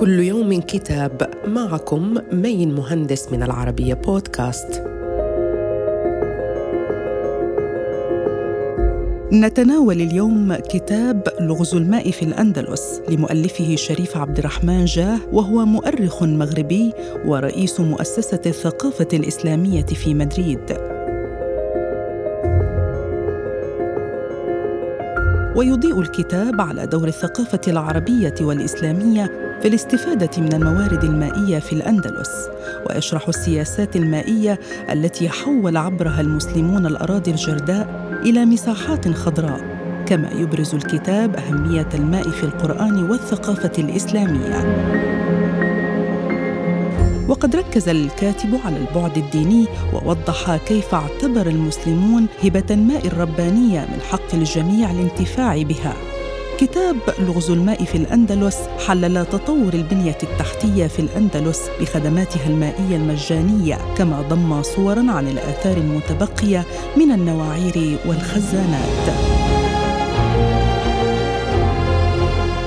[0.00, 4.82] كل يوم كتاب معكم مين مهندس من العربية بودكاست.
[9.32, 16.92] نتناول اليوم كتاب لغز الماء في الأندلس لمؤلفه شريف عبد الرحمن جاه وهو مؤرخ مغربي
[17.26, 20.89] ورئيس مؤسسة الثقافة الإسلامية في مدريد.
[25.56, 29.24] ويضيء الكتاب على دور الثقافة العربية والإسلامية
[29.62, 32.30] في الاستفادة من الموارد المائية في الأندلس
[32.88, 34.58] ويشرح السياسات المائية
[34.92, 37.88] التي حول عبرها المسلمون الأراضي الجرداء
[38.22, 39.60] إلى مساحات خضراء
[40.06, 44.60] كما يبرز الكتاب أهمية الماء في القرآن والثقافة الإسلامية.
[47.30, 54.34] وقد ركز الكاتب على البعد الديني ووضح كيف اعتبر المسلمون هبة الماء الربانيه من حق
[54.34, 55.94] الجميع الانتفاع بها.
[56.58, 64.22] كتاب لغز الماء في الأندلس حلل تطور البنية التحتية في الأندلس بخدماتها المائية المجانية كما
[64.22, 66.64] ضم صورا عن الآثار المتبقية
[66.96, 69.06] من النواعير والخزانات.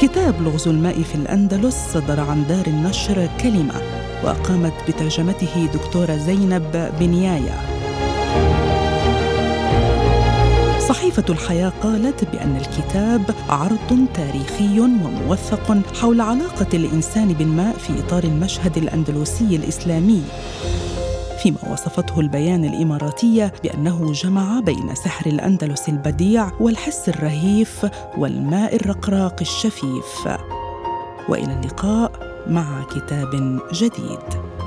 [0.00, 7.78] كتاب لغز الماء في الأندلس صدر عن دار النشر كلمة وقامت بترجمته دكتورة زينب بنيايا
[10.88, 18.76] صحيفة الحياة قالت بأن الكتاب عرض تاريخي وموثق حول علاقة الإنسان بالماء في إطار المشهد
[18.76, 20.22] الأندلسي الإسلامي.
[21.42, 27.86] فيما وصفته البيان الإماراتية بأنه جمع بين سحر الأندلس البديع والحس الرهيف
[28.18, 30.28] والماء الرقراق الشفيف.
[31.28, 32.12] وإلى اللقاء
[32.46, 34.57] مع كتاب جديد.